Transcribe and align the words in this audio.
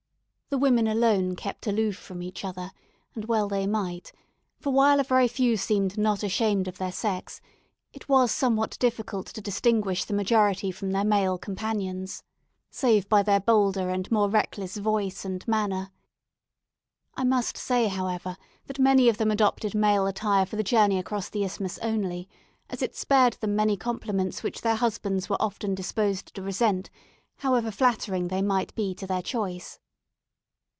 The 0.53 0.57
women 0.57 0.85
alone 0.85 1.37
kept 1.37 1.65
aloof 1.65 1.95
from 1.95 2.21
each 2.21 2.43
other, 2.43 2.71
and 3.15 3.23
well 3.23 3.47
they 3.47 3.65
might; 3.65 4.11
for, 4.59 4.73
while 4.73 4.99
a 4.99 5.03
very 5.05 5.29
few 5.29 5.55
seemed 5.55 5.97
not 5.97 6.23
ashamed 6.23 6.67
of 6.67 6.77
their 6.77 6.91
sex, 6.91 7.39
it 7.93 8.09
was 8.09 8.33
somewhat 8.33 8.75
difficult 8.77 9.27
to 9.27 9.39
distinguish 9.39 10.03
the 10.03 10.13
majority 10.13 10.69
from 10.69 10.91
their 10.91 11.05
male 11.05 11.37
companions, 11.37 12.23
save 12.69 13.07
by 13.07 13.23
their 13.23 13.39
bolder 13.39 13.89
and 13.89 14.11
more 14.11 14.29
reckless 14.29 14.75
voice 14.75 15.23
and 15.23 15.47
manner. 15.47 15.89
I 17.15 17.23
must 17.23 17.55
say, 17.55 17.87
however, 17.87 18.35
that 18.67 18.77
many 18.77 19.07
of 19.07 19.15
them 19.19 19.31
adopted 19.31 19.73
male 19.73 20.05
attire 20.05 20.45
for 20.45 20.57
the 20.57 20.63
journey 20.63 20.99
across 20.99 21.29
the 21.29 21.45
Isthmus 21.45 21.77
only, 21.77 22.27
as 22.69 22.81
it 22.81 22.93
spared 22.93 23.35
them 23.39 23.55
many 23.55 23.77
compliments 23.77 24.43
which 24.43 24.59
their 24.59 24.75
husbands 24.75 25.29
were 25.29 25.41
often 25.41 25.75
disposed 25.75 26.35
to 26.35 26.41
resent, 26.41 26.89
however 27.37 27.71
flattering 27.71 28.27
they 28.27 28.41
might 28.41 28.75
be 28.75 28.93
to 28.95 29.07
their 29.07 29.21
choice. 29.21 29.79